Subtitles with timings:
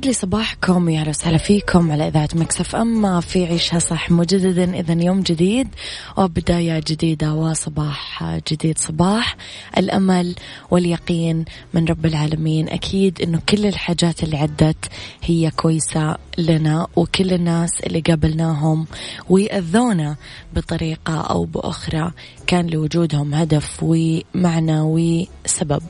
[0.00, 5.02] يسعد لي صباحكم يا وسهلا فيكم على إذاعة مكسف اما في عيشها صح مجددا اذا
[5.02, 5.68] يوم جديد
[6.16, 9.36] وبداية جديدة وصباح جديد صباح.
[9.78, 10.34] الأمل
[10.70, 14.84] واليقين من رب العالمين أكيد إنه كل الحاجات اللي عدت
[15.22, 18.86] هي كويسة لنا وكل الناس اللي قابلناهم
[19.30, 20.16] وأذونا
[20.54, 22.12] بطريقة أو بأخرى.
[22.46, 25.82] كان لوجودهم هدف ومعنى وسبب.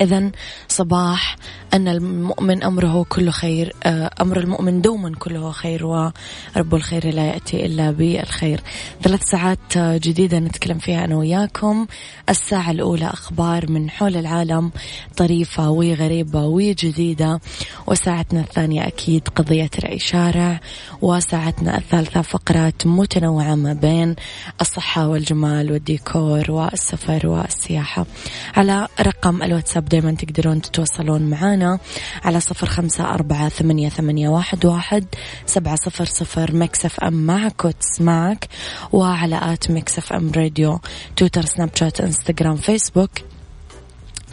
[0.00, 0.30] إذا
[0.68, 1.36] صباح
[1.74, 7.66] أن المؤمن أمره كله خير آه، أمر المؤمن دوما كله خير ورب الخير لا يأتي
[7.66, 8.60] إلا بالخير.
[9.02, 11.86] ثلاث ساعات جديدة نتكلم فيها أنا وياكم.
[12.28, 14.70] الساعة الأولى أخبار من حول العالم
[15.16, 17.40] طريفة وغريبة وجديدة.
[17.86, 20.60] وساعتنا الثانية أكيد قضية رأي شارع
[21.02, 24.16] وساعتنا الثالثة فقرات متنوعة ما بين
[24.60, 28.06] الصحة والجمال والديكور والسفر والسياحة.
[28.56, 31.78] على رقم الواتساب دايما تقدرون تتواصلون معنا
[32.24, 35.04] على صفر خمسة أربعة ثمانية, ثمانية واحد, واحد
[35.46, 38.48] سبعة صفر صفر Mix FM معك وتسمعك
[38.92, 40.80] وعلى at Mix FM Radio
[41.16, 43.10] تويتر سناب شات إنستغرام فيسبوك.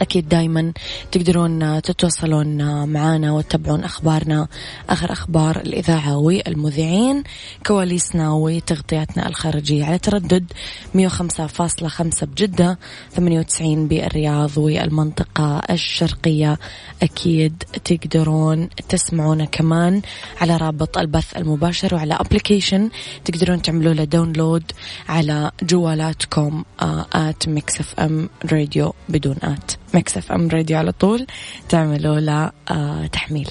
[0.02, 0.72] أكيد دايما
[1.12, 4.48] تقدرون تتواصلون معنا وتتابعون أخبارنا.
[4.90, 7.22] آخر أخبار الإذاعة والمذيعين
[7.66, 10.52] كواليسنا وتغطياتنا الخارجية على تردد
[10.94, 12.78] 105.5 بجدة
[13.16, 16.58] 98 بالرياض والمنطقة الشرقية.
[17.02, 20.02] أكيد تقدرون تسمعونا كمان
[20.40, 22.90] على رابط البث المباشر وعلى application.
[23.24, 24.72] تقدرون تعملوا له download
[25.08, 26.64] على جوالاتكم
[27.12, 29.85] at Mix FM Radio بدون at.
[29.96, 31.26] Mix FM Radio على طول
[31.68, 33.50] تعملوا له آه تحميل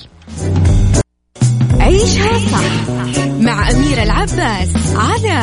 [1.79, 2.89] عيشها صح
[3.39, 5.39] مع أميرة العباس على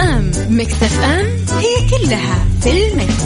[0.00, 1.26] ام Mix FM
[1.58, 3.22] هي كلها في ال mix.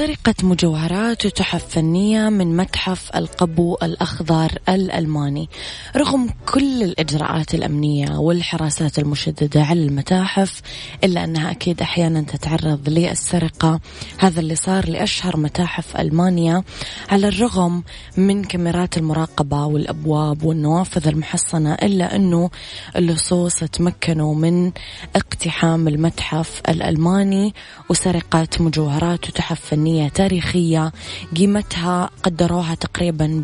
[0.00, 5.48] سرقت مجوهرات وتحف فنية من متحف القبو الأخضر الألماني.
[5.96, 10.62] رغم كل الإجراءات الأمنية والحراسات المشددة على المتاحف
[11.04, 13.80] إلا أنها أكيد أحيانا تتعرض للسرقة.
[14.18, 16.62] هذا اللي صار لأشهر متاحف ألمانيا
[17.10, 17.82] على الرغم
[18.16, 22.50] من كاميرات المراقبة والأبواب والنوافذ المحصنة إلا أنه
[22.96, 24.72] اللصوص تمكنوا من
[25.16, 27.54] اقتحام المتحف الألماني.
[27.90, 30.92] وسرقة مجوهرات وتحف متاحف فنية تاريخية
[31.36, 33.42] قيمتها قدروها تقريبا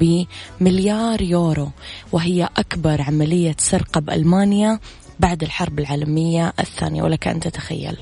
[0.60, 1.70] بمليار يورو
[2.12, 4.78] وهي أكبر عملية سرقة بألمانيا
[5.20, 7.02] بعد الحرب العالمية الثانية.
[7.02, 7.96] ولك أن تتخيل.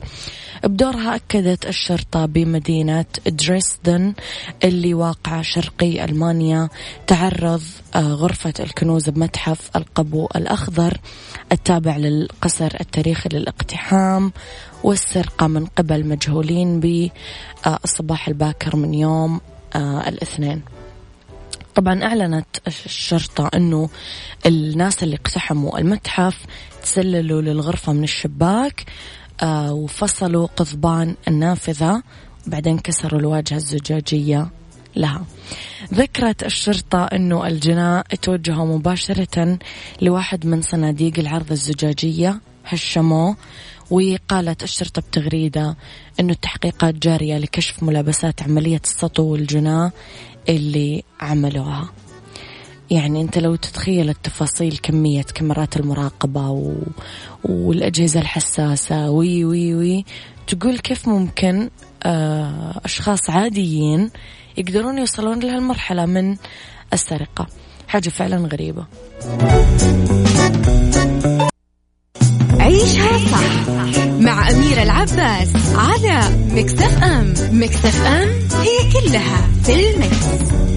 [0.68, 4.14] بدورها أكدت الشرطة بمدينة دريسدن
[4.64, 6.68] اللي واقعة شرقي ألمانيا
[7.06, 7.62] تعرض
[7.94, 10.98] آه، غرفة الكنوز بمتحف القبو الأخضر
[11.52, 14.32] التابع للقصر التاريخي للاقتحام
[14.84, 19.40] والسرقة من قبل مجهولين بالصباح الباكر من يوم
[19.74, 20.62] آه، الاثنين.
[21.74, 23.88] طبعا أعلنت الشرطة أنه
[24.46, 26.46] الناس اللي اقتحموا المتحف
[26.82, 32.02] تسللوا للغرفة من الشباك آه وفصلوا قضبان النافذة
[32.46, 34.50] بعدين كسروا الواجهة الزجاجية
[34.96, 35.24] لها.
[35.94, 39.58] ذكرت الشرطة أنه الجناء توجهوا مباشرة
[40.02, 43.36] لواحد من صناديق العرض الزجاجية هشموه
[43.90, 45.76] وقالت الشرطة بتغريدة
[46.20, 49.90] أنه التحقيقات جارية لكشف ملابسات عملية السطو والجناة
[50.48, 51.88] اللي عملوها.
[52.90, 56.72] يعني أنت لو تتخيل التفاصيل كمية كاميرات المراقبة و...
[57.44, 60.04] والأجهزة الحساسة وي وي وي.
[60.46, 61.70] تقول كيف ممكن
[62.02, 64.10] آه، أشخاص عاديين
[64.56, 66.36] يقدرون يوصلون لهالمرحلة من
[66.92, 67.46] السرقة.
[67.88, 68.86] حاجة فعلا غريبة.
[72.60, 73.68] عيشها صح
[74.20, 76.20] مع أميرة العباس على
[76.50, 77.34] مكتف أم.
[77.52, 78.28] مكتف أم
[78.60, 80.73] هي كلها في المكس.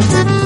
[0.00, 0.37] Thank you.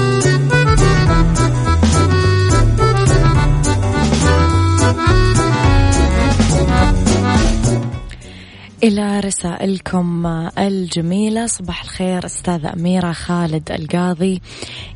[8.82, 10.26] إلى رسائلكم
[10.58, 11.46] الجميلة.
[11.46, 14.42] صباح الخير أستاذة أميرة خالد القاضي.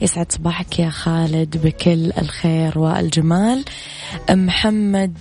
[0.01, 3.65] يسعد صباحك يا خالد بكل الخير والجمال.
[4.31, 5.17] محمد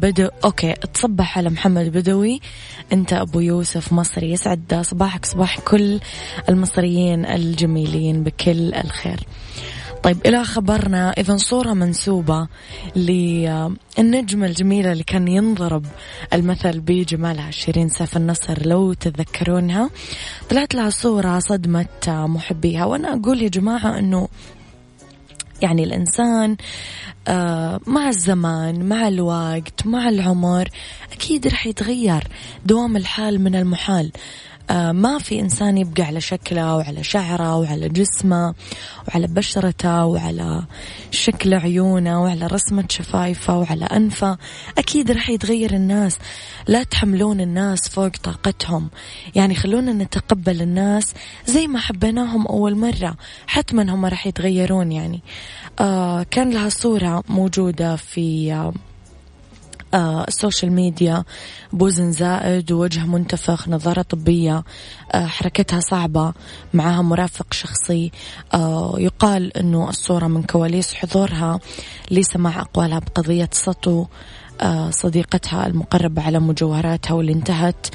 [0.00, 2.40] بدو أوكي تصبح على محمد بدوي.
[2.92, 4.32] أنت أبو يوسف مصري.
[4.32, 6.00] يسعد صباحك صباح كل
[6.48, 9.20] المصريين الجميلين بكل الخير.
[10.02, 12.48] طيب إلى خبرنا إذا صورة منسوبة
[12.96, 15.86] للنجمة الجميلة اللي كان ينضرب
[16.32, 19.90] المثل بجمالها شيرين سيف النصر لو تتذكرونها
[20.50, 22.84] طلعت لها صورة صدمت محبيها.
[22.84, 24.28] وأنا أقول يا جماعة أنه
[25.62, 26.56] يعني الإنسان
[27.28, 30.68] آه، مع الزمان مع الوقت مع العمر
[31.12, 32.24] أكيد رح يتغير
[32.66, 34.12] دوام الحال من المحال.
[34.70, 38.54] ما في إنسان يبقى على شكله وعلى شعره وعلى جسمه
[39.08, 40.62] وعلى بشرته وعلى
[41.10, 44.38] شكل عيونه وعلى رسمة شفايفه وعلى أنفه.
[44.78, 46.18] أكيد رح يتغير الناس.
[46.66, 48.90] لا تحملون الناس فوق طاقتهم.
[49.34, 51.14] يعني خلونا نتقبل الناس
[51.46, 53.16] زي ما حبيناهم أول مرة
[53.46, 55.22] حتما هم رح يتغيرون يعني.
[55.80, 58.87] آه كان لها صورة موجودة في آه آه
[59.94, 61.24] السوشيال ميديا
[61.72, 64.64] بوزن زائد ووجه منتفخ نظارة طبية
[65.12, 66.32] آه حركتها صعبة
[66.74, 68.12] معها مرافق شخصي.
[68.54, 71.60] آه يقال أنه الصورة من كواليس حضورها
[72.10, 74.06] لسماع أقوالها بقضية سطو
[74.60, 77.86] آه صديقتها المقربة على مجوهراتها واللي انتهت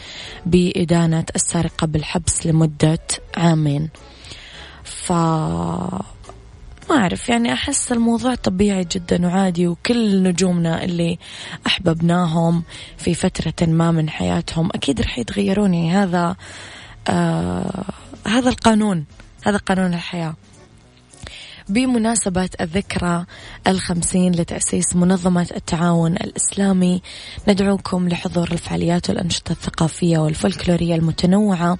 [0.46, 3.00] بإدانة السارقة بالحبس لمدة
[3.38, 3.90] عامين.
[4.84, 5.14] ف
[6.90, 11.18] ما أعرف يعني أحس الموضوع طبيعي جدا وعادي وكل نجومنا اللي
[11.68, 12.64] أحببناهم
[12.98, 16.36] في فترة ما من حياتهم أكيد رح يتغيرون يعني هذا
[17.08, 17.84] آه
[18.28, 19.06] هذا القانون
[19.46, 20.34] هذا قانون الحياة.
[21.70, 23.26] بمناسبة الذكرى
[23.68, 27.02] الخمسين لتأسيس منظمة التعاون الإسلامي
[27.48, 31.78] ندعوكم لحضور الفعاليات والأنشطة الثقافية والفولكلورية المتنوعة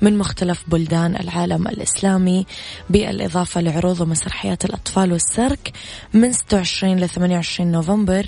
[0.00, 2.46] من مختلف بلدان العالم الإسلامي
[2.90, 5.72] بالإضافة لعروض ومسرحيات الأطفال والسيرك
[6.14, 8.26] من 26 ل 28 نوفمبر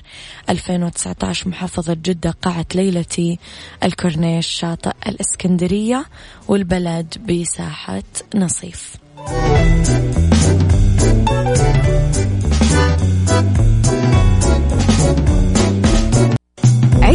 [0.50, 3.38] 2019 محافظة جدة قاعة ليلتي
[3.84, 6.04] الكورنيش شاطئ الإسكندرية
[6.48, 8.02] والبلد بساحة
[8.34, 8.96] نصيف.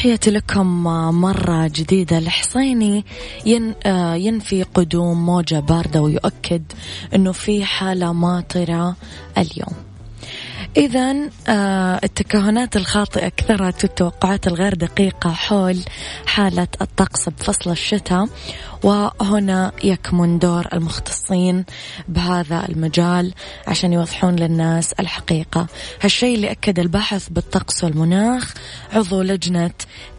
[0.00, 0.84] تحياتي لكم
[1.20, 2.18] مرة جديدة.
[2.18, 3.04] الحصيني
[3.46, 6.62] ين آه، ينفي قدوم موجة باردة ويؤكد
[7.14, 8.96] أنه في حالة ماطرة
[9.38, 9.89] اليوم.
[10.76, 15.78] إذا آه التكهنات الخاطئة كثرت والتوقعات الغير دقيقة حول
[16.26, 18.28] حالة الطقس بفصل الشتاء
[18.82, 21.64] وهنا يكمن دور المختصين
[22.08, 23.34] بهذا المجال
[23.66, 25.66] عشان يوضحون للناس الحقيقة.
[26.02, 28.54] هالشيء اللي أكد الباحث بالطقس والمناخ
[28.92, 29.70] عضو لجنة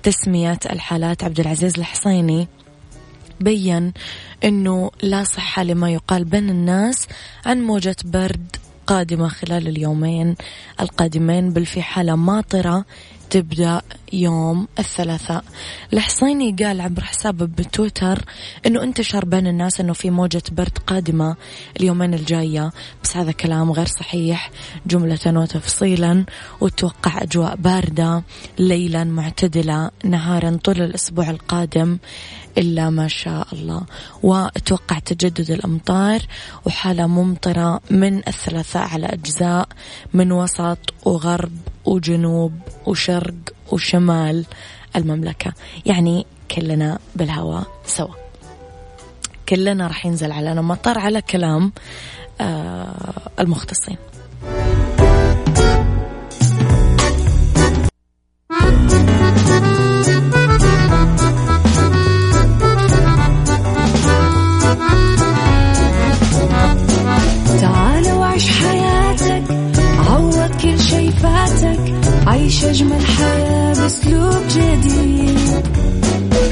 [0.03, 2.47] تسمية الحالات عبد العزيز الحصيني
[3.39, 3.93] بين
[4.43, 7.07] إنه لا صحة لما يقال بين الناس
[7.45, 8.55] عن موجة برد
[8.87, 10.35] قادمة خلال اليومين
[10.81, 12.85] القادمين بل في حالة ماطرة
[13.31, 13.81] تبدأ
[14.13, 15.43] يوم الثلاثاء.
[15.93, 18.25] الحصيني قال عبر حسابه بتويتر
[18.65, 21.35] أنه انتشر بين الناس أنه في موجة برد قادمة
[21.79, 22.71] اليومين الجاية.
[23.03, 24.51] بس هذا كلام غير صحيح
[24.87, 26.25] جملة وتفصيلا.
[26.61, 28.23] وتوقع أجواء باردة
[28.59, 31.97] ليلا معتدلة نهارا طول الأسبوع القادم
[32.57, 33.81] إلا ما شاء الله.
[34.23, 36.19] وأتوقع تجدد الأمطار
[36.65, 39.67] وحالة ممطرة من الثلاثاء على أجزاء
[40.13, 41.51] من وسط وغرب
[41.85, 42.53] وجنوب
[42.85, 43.33] وشرق
[43.71, 44.45] وشمال
[44.95, 45.53] المملكة.
[45.85, 48.15] يعني كلنا بالهواء سوا.
[49.49, 51.71] كلنا راح ينزل علينا مطر على كلام
[52.41, 53.97] آه المختصين.
[73.81, 75.65] بأسلوب جديد.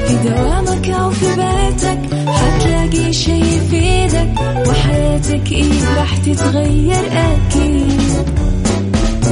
[0.07, 4.33] في دوامك أو في بيتك حتلاقي شي يفيدك.
[4.67, 8.25] وحياتك إيه راح تتغير أكيد.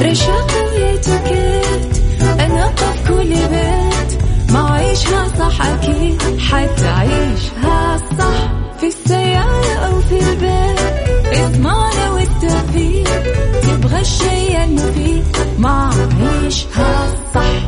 [0.00, 2.02] رشاق ويتوكيت
[2.40, 4.22] أنا قف كل بيت.
[4.52, 8.52] ما عيشها صح أكيد حتعيشها صح.
[8.80, 10.78] في السيارة أو في البيت
[11.40, 13.22] إضمعنا والتوفيق.
[13.62, 15.24] تبغى الشيء المفيد
[15.58, 15.90] ما
[16.20, 17.67] عيشها صح.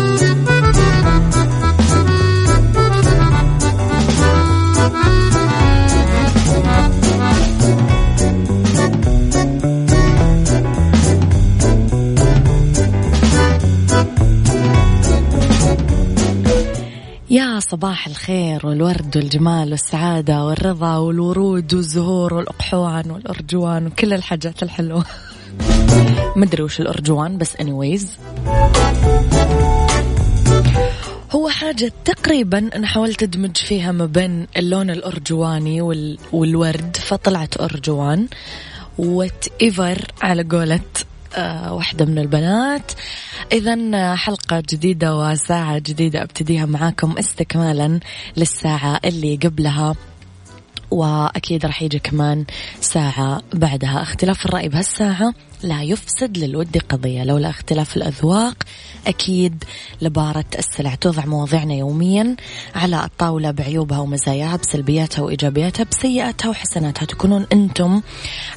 [17.31, 25.05] يا صباح الخير والورد والجمال والسعادة والرضا والورود والزهور والأقحوان والأرجوان وكل الحاجات الحلوة.
[26.35, 28.05] مدري وش الأرجوان بس anyways.
[31.31, 36.17] هو حاجة تقريبا أنا حاولت أدمج فيها ما بين اللون الأرجواني وال...
[36.31, 38.27] والورد فطلعت أرجوان.
[38.97, 41.10] whatever على قولة آه،
[41.71, 42.91] واحدة من البنات.
[43.51, 47.99] إذا حلقة جديدة وساعة جديدة أبتديها معاكم استكمالا
[48.37, 49.95] للساعة اللي قبلها
[50.91, 52.45] وأكيد راح يجي كمان
[52.81, 54.01] ساعة بعدها.
[54.01, 55.33] اختلاف الرأي بهالساعة.
[55.63, 57.23] لا يفسد للود قضية.
[57.23, 58.63] لولا اختلاف الأذواق
[59.07, 59.63] أكيد
[60.01, 62.35] لبارة السلع توضع مواضيعنا يوميا
[62.75, 67.05] على الطاولة بعيوبها ومزاياها بسلبياتها وإيجابياتها بسيئاتها وحسناتها.
[67.05, 68.01] تكونون أنتم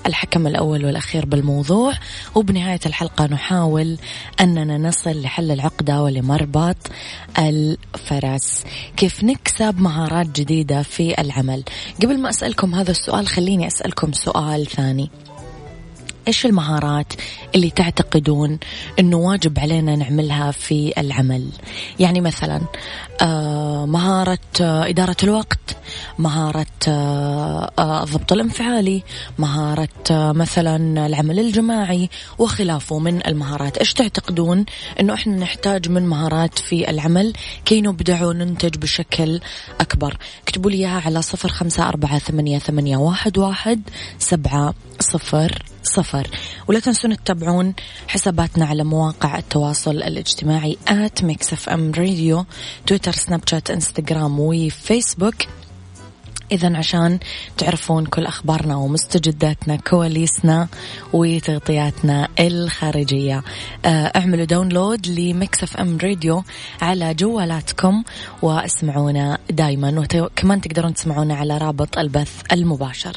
[0.06, 1.92] الحكم الأول والأخير بالموضوع.
[2.34, 3.99] وبنهاية الحلقة نحاول
[4.40, 6.76] أننا نصل لحل العقدة ولمربط
[7.38, 8.64] الفرس.
[8.96, 11.64] كيف نكسب مهارات جديدة في العمل؟
[12.02, 15.11] قبل ما أسألكم هذا السؤال خليني أسألكم سؤال ثاني.
[16.28, 17.12] إيش المهارات
[17.54, 18.59] اللي تعتقدون
[18.99, 21.49] إنه واجب علينا نعملها في العمل؟
[22.00, 22.61] يعني مثلا
[23.23, 25.76] آه مهارة آه إدارة الوقت
[26.19, 29.02] مهارة آه, آه، الضبط الانفعالي
[29.38, 33.78] مهارة مثلا العمل الجماعي وخلافه من المهارات.
[33.78, 34.64] إيش تعتقدون
[35.00, 37.33] أنه إحنا نحتاج من مهارات في العمل
[37.64, 39.40] كي نبدع وننتج بشكل
[39.81, 43.83] أكبر؟ اكتبوا لي إياها على صفر خمسة أربعة ثمانية, ثمانية واحد, واحد
[44.19, 46.29] سبعة صفر صفر.
[46.69, 47.75] ولا تنسون تتابعون
[48.09, 52.45] حساباتنا على مواقع التواصل الاجتماعي at Mix FM Radio
[52.87, 55.35] تويتر سناب شات انستغرام وفيسبوك.
[56.53, 57.19] إذا عشان
[57.59, 60.69] تعرفون كل أخبارنا ومستجداتنا كواليسنا
[61.13, 63.43] وتغطياتنا الخارجية.
[63.85, 66.45] آه، اعملوا download ل Mix FM Radio
[66.83, 68.05] على جوالاتكم
[68.43, 73.17] واسمعونا دايما وكمان تقدرون تسمعونا على رابط البث المباشر.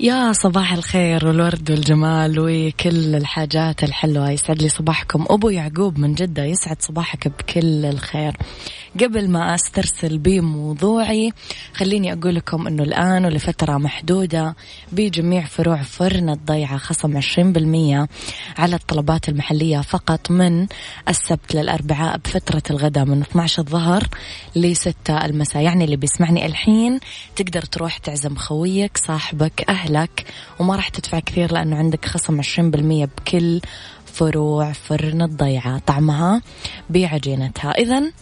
[0.00, 4.30] يا صباح الخير والورد والجمال وكل الحاجات الحلوة.
[4.30, 5.24] يسعد لي صباحكم.
[5.30, 8.36] أبو يعقوب من جدة يسعد صباحك بكل الخير.
[9.00, 11.32] قبل ما أسترسل بموضوعي
[11.74, 14.56] خليني أقول لكم أنه الآن ولفترة محدودة
[14.92, 18.08] بجميع فروع فرن الضيعة خصم 20%
[18.58, 20.66] على الطلبات المحلية فقط من
[21.08, 24.08] السبت للأربعاء بفترة الغداء من 12 الظهر
[24.56, 25.62] ل 6 المساء.
[25.62, 27.00] يعني اللي بيسمعني الحين
[27.36, 30.24] تقدر تروح تعزم خويك صاحبك أهلك
[30.60, 32.60] وما راح تدفع كثير لأنه عندك خصم 20%
[33.16, 33.60] بكل
[34.06, 35.78] فروع فرن الضيعة.
[35.78, 36.42] طعمها
[36.90, 38.12] بعجينتها إذا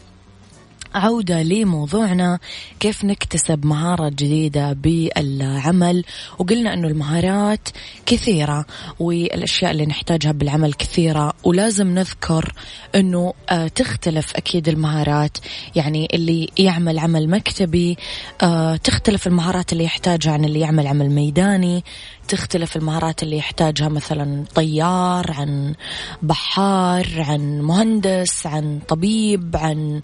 [0.97, 2.39] عودة لموضوعنا.
[2.81, 6.05] كيف نكتسب مهارة جديدة بالعمل؟
[6.39, 7.69] وقلنا أنه المهارات
[8.07, 8.67] كثيرة
[9.01, 12.53] والأشياء اللي نحتاجها بالعمل كثيرة ولازم نذكر
[12.95, 15.39] أنه آه، تختلف أكيد المهارات.
[15.75, 17.97] يعني اللي يعمل عمل مكتبي
[18.43, 21.85] آه، تختلف المهارات اللي يحتاجها عن اللي يعمل عمل ميداني.
[22.27, 25.75] تختلف المهارات اللي يحتاجها مثلا طيار عن
[26.23, 30.01] بحار عن مهندس عن طبيب عن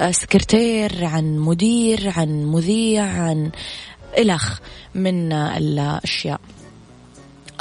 [0.00, 3.50] آه، سكرتير عن مدير عن مذيع عن
[4.18, 4.58] إلخ
[4.94, 6.40] من الأشياء.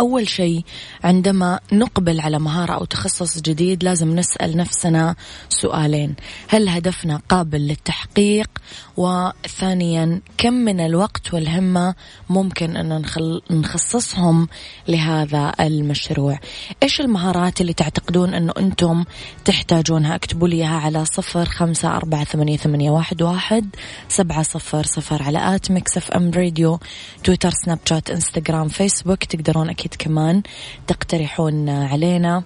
[0.04, 0.64] أول شيء
[1.04, 5.16] عندما نقبل على مهارة أو تخصص جديد لازم نسأل نفسنا
[5.50, 6.16] سؤالين.
[6.48, 8.50] هل هدفنا قابل للتحقيق؟
[8.98, 11.96] وثانيا كم من الوقت والهمة
[12.30, 13.42] ممكن أن نخل...
[13.52, 14.48] نخصصهم
[14.88, 16.40] لهذا المشروع؟
[16.84, 19.04] إيش المهارات اللي تعتقدون أنه أنتم
[19.46, 23.76] تحتاجونها؟ اكتبوا لي إياها على صفر خمسة أربعة ثمانية, ثمانية واحد, واحد
[24.10, 26.80] سبعة صفر صفر على at Mix FM Radio
[27.24, 29.24] تويتر سناب شات إنستغرام فيسبوك.
[29.24, 30.42] تقدرون أكيد كمان
[30.88, 32.44] تقترحون علينا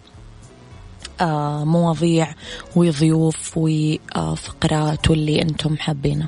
[1.22, 2.28] آه، مواضيع
[2.76, 6.28] وضيوف وفقرات واللي أنتم حابينه.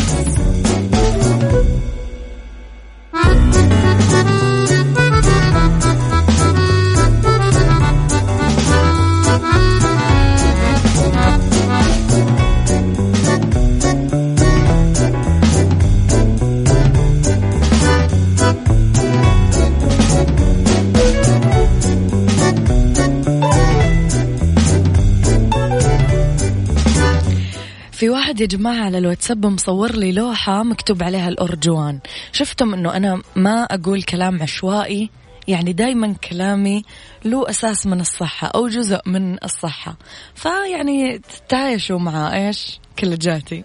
[28.01, 31.99] في واحد يا جماعة على الواتساب مصور لي لوحة مكتوب عليها الأرجوان.
[32.31, 35.09] شفتم أنه أنا ما أقول كلام عشوائي
[35.47, 36.83] يعني دايما كلامي
[37.25, 39.97] له أساس من الصحة أو جزء من الصحة.
[40.35, 43.63] فيعني تعايشوا مع إيش؟ كلجاتي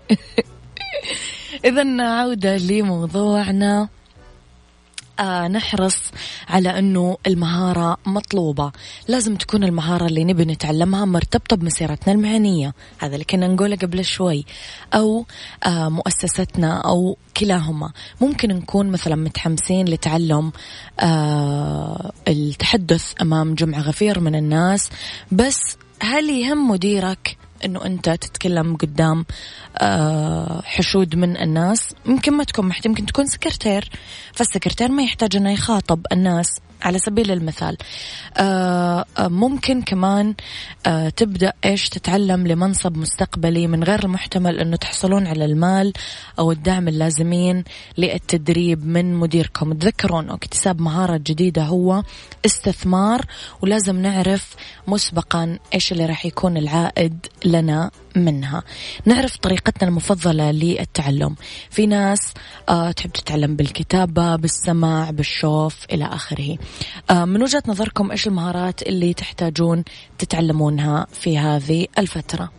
[1.68, 3.88] إذا عودة لموضوعنا.
[5.22, 5.98] نحرص
[6.48, 8.72] على أنه المهارة مطلوبة.
[9.08, 12.74] لازم تكون المهارة اللي نبي نتعلمها مرتبطة بمسيرتنا المهنية.
[12.98, 14.44] هذا اللي كنا نقوله قبل شوي.
[14.94, 15.26] أو
[15.66, 17.92] آه مؤسستنا أو كلاهما.
[18.20, 20.52] ممكن نكون مثلا متحمسين لتعلم
[21.00, 24.90] آه التحدث أمام جمع غفير من الناس.
[25.32, 25.60] بس
[26.02, 29.26] هل يهم مديرك إنه أنت تتكلم قدام
[30.64, 31.94] حشود من الناس.
[32.06, 33.90] يمكن ما تكون محتاج يمكن تكون سكرتير.
[34.32, 37.76] فالسكرتير ما يحتاج إنه يخاطب الناس على سبيل المثال.
[38.36, 40.34] آه، آه، ممكن كمان
[40.86, 45.92] آه، تبدأ إيش؟ تتعلم لمنصب مستقبلي من غير المحتمل أنه تحصلون على المال
[46.38, 47.64] أو الدعم اللازمين
[47.98, 49.72] للتدريب من مديركم.
[49.72, 52.02] تذكرون اكتساب مهارة جديدة هو
[52.46, 53.24] استثمار
[53.62, 54.54] ولازم نعرف
[54.86, 57.90] مسبقا إيش اللي راح يكون العائد لنا.
[58.18, 58.62] منها.
[59.04, 61.36] نعرف طريقتنا المفضلة للتعلم.
[61.70, 62.34] في ناس
[62.68, 66.58] آه تحب تتعلم بالكتابة بالسماع بالشوف إلى آخره.
[67.10, 69.84] آه من وجهة نظركم إيش المهارات اللي تحتاجون
[70.18, 72.50] تتعلمونها في هذه الفترة؟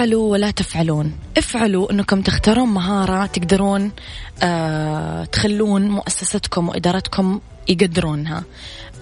[0.00, 1.12] افعلوا ولا تفعلون.
[1.38, 3.92] افعلوا انكم تختارون مهارة تقدرون
[4.42, 8.44] آه تخلون مؤسستكم وإدارتكم يقدرونها.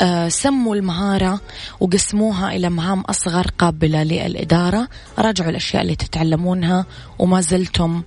[0.00, 1.40] آه سموا المهارة
[1.80, 4.88] وقسموها إلى مهام أصغر قابلة للإدارة.
[5.18, 6.86] راجعوا الأشياء اللي تتعلمونها
[7.18, 8.02] وما زلتم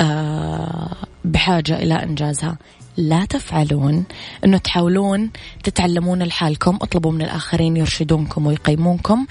[0.00, 2.56] آه بحاجة إلى إنجازها.
[2.96, 4.04] لا تفعلون
[4.44, 5.30] إنه تحاولون
[5.62, 9.26] تتعلمون لحالكم اطلبوا من الآخرين يرشدونكم ويقيمونكم.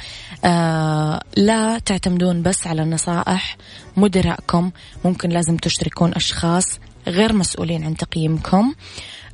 [1.38, 3.58] لا تعتمدون بس على نصائح
[3.98, 4.72] مدراءكم
[5.06, 8.74] ممكن لازم تشتركون أشخاص غير مسؤولين عن تقييمكم.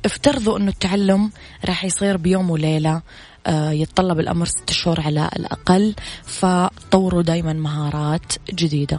[0.04, 1.30] افترضوا إنه التعلم
[1.64, 3.02] راح يصير بيوم وليلة
[3.46, 5.94] آه يتطلب الأمر ست شهور على الأقل
[6.24, 8.98] فطوروا دائما مهارات جديدة.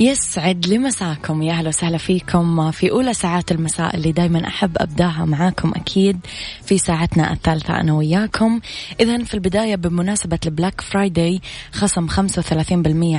[0.00, 5.24] يسعد لي مساكم يا أهلا وسهلا فيكم في أولى ساعات المساء اللي دائما أحب أبداها
[5.24, 6.20] معاكم أكيد
[6.64, 8.60] في ساعتنا الثالثة أنا وياكم.
[9.00, 11.40] اذا في البداية بمناسبة ال Black Friday
[11.72, 12.12] خصم 35%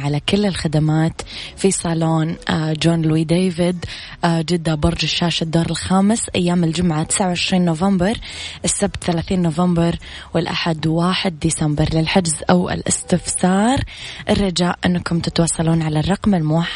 [0.03, 1.21] على كل الخدمات
[1.57, 3.85] في صالون آه، Jean Louis David
[4.23, 8.17] آه، جدة برج الشاشة الدور الخامس أيام الجمعة 29 نوفمبر
[8.65, 9.95] السبت 30 نوفمبر
[10.33, 13.83] والأحد 1 ديسمبر للحجز أو الاستفسار.
[14.29, 16.68] الرجاء أنكم تتواصلون على الرقم الموحد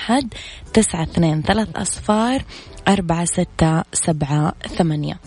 [0.74, 2.44] تسعة اثنين ثلاث أصفار
[2.88, 5.20] أربعة ستة سبعة ثمانية.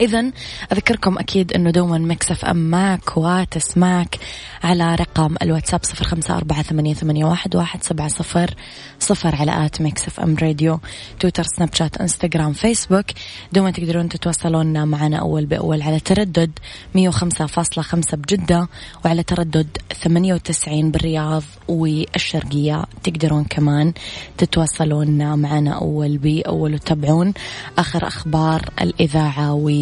[0.00, 0.32] إذا
[0.72, 4.18] أذكركم أكيد أنه دوما مكسف أم معك وتسمعك
[4.62, 8.54] على رقم الواتساب صفر خمسة أربعة ثمانية, ثمانية واحد, واحد سبعة صفر
[8.98, 10.80] صفر على at Mix FM Radio
[11.20, 13.06] تويتر سناب شات إنستغرام فيسبوك.
[13.52, 16.50] دوما تقدرون تتواصلون معنا أول بأول على تردد
[16.94, 18.68] مية وخمسة فاصلة خمسة بجدة
[19.04, 22.84] وعلى تردد ثمانية وتسعين بالرياض والشرقية.
[23.02, 23.92] تقدرون كمان
[24.38, 27.34] تتواصلون معنا أول بأول وتتابعون
[27.78, 29.52] آخر أخبار الإذاعة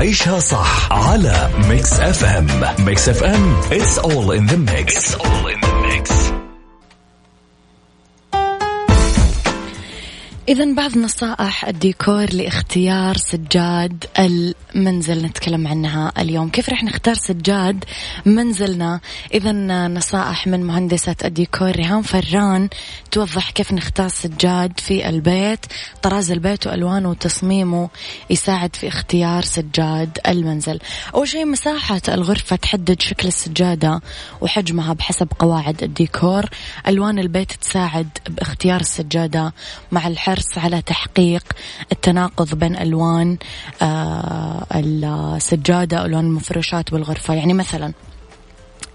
[0.00, 2.46] عيشها صح على Mix FM
[2.86, 4.94] Mix FM it's all in the mix.
[4.94, 6.10] It's all in the mix.
[10.48, 14.04] إذا بعض نصائح الديكور لإختيار سجاد
[14.74, 16.48] المنزل نتكلم عنها اليوم.
[16.48, 17.84] كيف رح نختار سجاد
[18.26, 19.00] منزلنا؟
[19.34, 19.52] إذا
[19.88, 22.68] نصائح من مهندسة الديكور ريهام فران
[23.10, 25.66] توضح كيف نختار سجاد في البيت
[26.02, 27.88] طراز البيت وألوانه وتصميمه
[28.30, 30.78] يساعد في اختيار سجاد المنزل.
[31.14, 34.00] أول شيء مساحة الغرفة تحدد شكل السجادة
[34.40, 36.44] وحجمها بحسب قواعد الديكور.
[36.88, 39.52] ألوان البيت تساعد باختيار السجادة
[39.92, 41.44] مع الحرص على تحقيق
[41.92, 43.38] التناقض بين ألوان
[43.82, 47.34] آه السجادة ألوان المفروشات بالغرفة.
[47.34, 47.92] يعني مثلا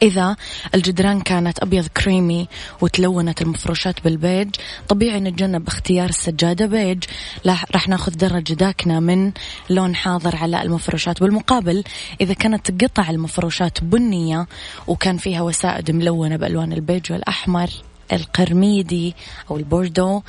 [0.01, 0.36] إذا
[0.75, 2.47] الجدران كانت أبيض كريمي
[2.82, 4.56] وتلونت المفروشات بالبيج
[4.88, 7.04] طبيعي نتجنب اختيار السجادة بيج.
[7.45, 9.32] راح ناخذ درجة داكنة من
[9.69, 11.84] لون حاضر على المفروشات بالمقابل
[12.21, 14.47] إذا كانت قطع المفروشات بنية
[14.88, 17.69] وكان فيها وسائد ملونة بألوان البيج والأحمر
[18.13, 19.15] القرميدي
[19.52, 20.22] أو البوردو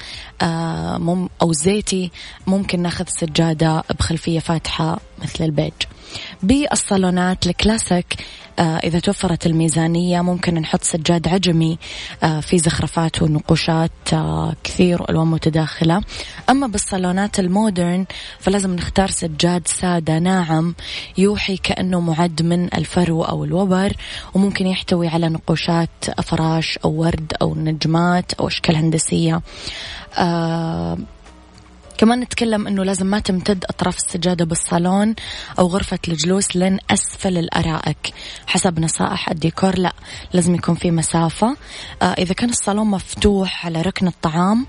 [0.43, 2.11] آه، أو زيتي
[2.47, 5.73] ممكن ناخذ سجادة بخلفية فاتحة مثل البيج.
[6.43, 8.17] بالصالونات الكلاسيك.
[8.59, 11.79] آه، إذا توفرت الميزانية ممكن نحط سجاد عجمي
[12.23, 16.01] آه، في زخرفات ونقوشات آه، كثير وألوان متداخلة.
[16.51, 18.07] أما بالصالونات المودرن
[18.39, 20.75] فلازم نختار سجاد سادة ناعم
[21.19, 23.93] يوحي كأنه معد من الفرو أو الوبر
[24.35, 29.41] وممكن يحتوي على نقوشات أفراش أو ورد أو نجمات أو أشكال هندسية.
[31.99, 35.15] كمان نتكلم إنه لازم ما تمتد أطراف السجادة بالصالون
[35.59, 38.15] أو غرفة الجلوس لين أسفل الأرائك
[38.47, 39.79] حسب نصائح الديكور.
[39.79, 39.93] لا
[40.33, 41.57] لازم يكون في مسافة.
[42.03, 44.67] آه إذا كان الصالون مفتوح على ركن الطعام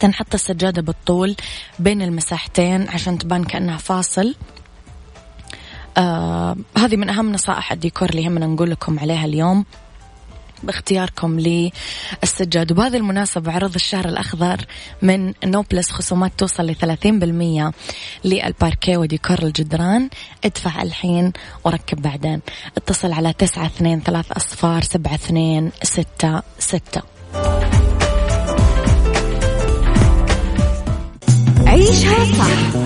[0.00, 1.36] تنحط السجادة بالطول
[1.78, 4.34] بين المساحتين عشان تبان كأنها فاصل.
[5.96, 9.64] آه هذه من أهم نصائح الديكور اللي يهمنا نقول لكم عليها اليوم.
[10.62, 12.72] باختياركم للسجاد.
[12.72, 14.66] وبهذه المناسبة عرض الشهر الأخضر
[15.02, 17.72] من نوبلس خصومات توصل لثلاثين بالمية
[18.24, 20.08] للباركيه وديكور الجدران.
[20.44, 21.32] ادفع الحين
[21.64, 22.40] وركب بعدين.
[22.76, 27.02] اتصل على تسعة اثنين ثلاث أصفار سبعة اثنين ستة ستة.
[31.66, 32.76] عيشها صح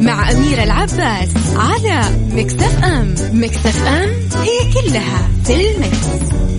[0.00, 2.00] مع أميرة العباس على
[2.32, 3.14] مكتف أم.
[3.32, 4.08] مكتف أم
[4.42, 6.55] هي كلها في المكس.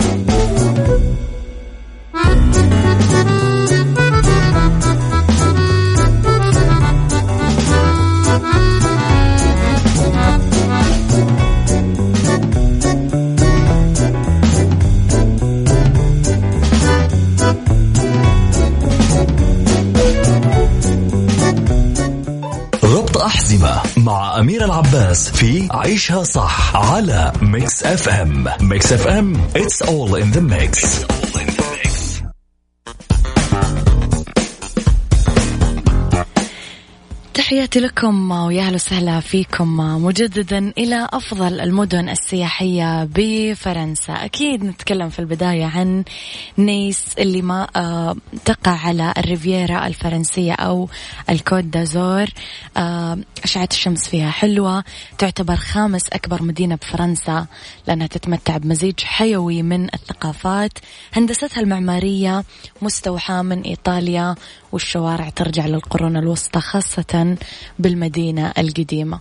[24.08, 30.16] مع أميرة العباس في عيشها صح على ميكس اف ام ميكس اف ام it's all
[30.16, 31.27] in the mix, It's all in the mix.
[37.48, 45.20] تحياتي لكم ويا أهلا وسهلا فيكم مجددا إلى أفضل المدن السياحية بفرنسا، أكيد نتكلم في
[45.20, 46.04] البداية عن
[46.58, 50.90] نيس اللي ما آه، تقع على الريفيرا الفرنسية أو
[51.30, 52.26] الكوت دازور،
[52.78, 54.84] آه، أشعة الشمس فيها حلوة،
[55.18, 57.46] تعتبر خامس أكبر مدينة بفرنسا
[57.88, 60.72] لأنها تتمتع بمزيج حيوي من الثقافات،
[61.14, 62.44] هندستها المعمارية
[62.82, 64.36] مستوحاة من إيطاليا
[64.72, 67.37] والشوارع ترجع للقرون الوسطى خاصة.
[67.80, 69.20] بالمدينة القديمة.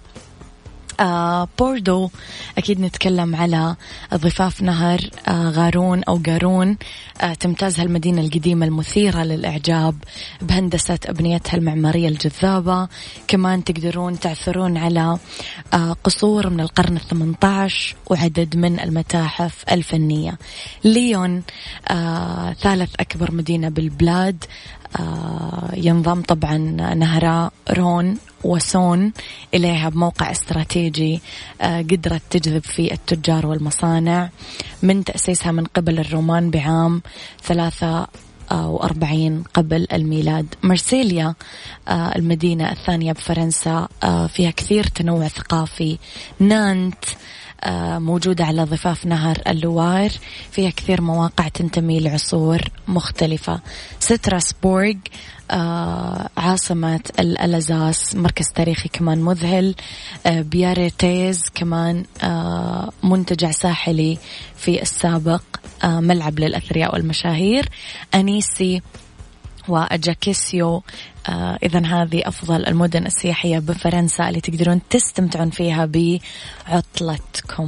[1.01, 2.11] آه بوردو
[2.59, 3.77] أكيد نتكلم على
[4.15, 6.77] ضفاف نهر آه غارون أو قارون.
[7.21, 9.95] آه تمتاز هالمدينة القديمة المثيرة للإعجاب
[10.43, 12.89] بهندسة أبنيتها المعمارية الجذابة.
[13.29, 15.19] كمان تقدرون تعثرون على
[15.75, 20.39] آه قصور من القرن الثمنة عشر وعدد من المتاحف الفنية.
[20.85, 21.43] ليون
[21.89, 24.45] آه ثالث أكبر مدينة بالبلاد
[25.77, 26.59] ينضم طبعا
[26.95, 29.13] نهر رون وسون
[29.55, 31.21] إليها بموقع استراتيجي
[31.61, 34.31] آه، قدرت تجذب فيه التجار والمصانع
[34.83, 37.03] من تأسيسها من قبل الرومان بعام
[37.43, 38.07] ثلاثة
[38.53, 40.55] وأربعين قبل الميلاد.
[40.63, 41.35] مرسيليا
[41.89, 43.89] آه، المدينة الثانية بفرنسا
[44.29, 45.99] فيها كثير تنوع ثقافي.
[46.41, 47.17] نانت آه،
[47.99, 50.11] موجودة على ضفاف نهر اللوار.
[50.51, 53.61] فيها كثير مواقع تنتمي لعصور مختلفة.
[54.01, 54.95] ستراسبورغ
[55.51, 59.75] آه عاصمة الألزاس مركز تاريخي كمان مذهل.
[60.27, 64.19] آه بياريتيز كمان آه منتجع ساحلي
[64.57, 65.43] في السابق
[65.85, 67.69] آه ملعب للأثرياء والمشاهير.
[68.15, 68.83] أنيسي
[69.69, 70.83] وأجاكيسيو آه
[71.63, 75.91] إذا هذه أفضل المدن السياحية بفرنسا اللي تقدرون تستمتعون فيها
[76.67, 77.67] بعطلتكم.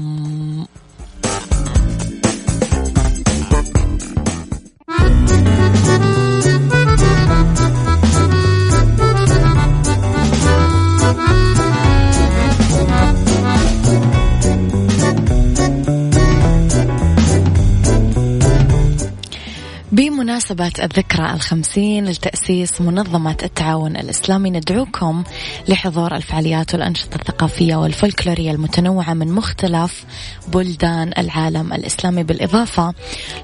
[20.38, 25.24] بمناسبة الذكرى الخمسين لتأسيس منظمة التعاون الإسلامي ندعوكم
[25.68, 30.04] لحضور الفعاليات والأنشطة الثقافية والفولكلورية المتنوعة من مختلف
[30.48, 32.94] بلدان العالم الإسلامي بالإضافة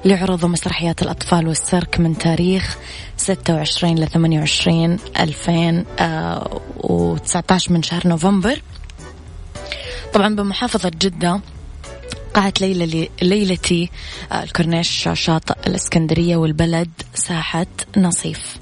[0.05, 2.77] لعروض ومسرحيات الأطفال والسيرك من تاريخ
[3.17, 8.61] 26 ل 28 2019 من شهر نوفمبر.
[10.13, 11.39] طبعا بمحافظة جدة
[12.35, 13.89] قاعة ليلة ليلتي
[14.31, 17.65] آه، الكورنيش شاطئ الإسكندرية والبلد ساحة
[17.97, 18.57] نصيف.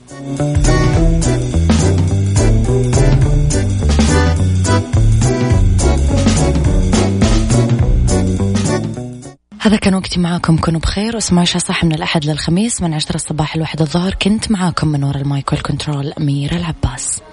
[9.59, 13.81] هذا كان وقتي معاكم كونوا بخير واسمعوا صح من الأحد للخميس من عشرة الصباح للواحد
[13.81, 14.13] الظهر.
[14.13, 17.23] كنت معاكم من وراء ال mic وال control أميرة العباس.